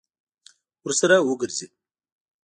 [0.85, 1.67] ورسره وګرځي.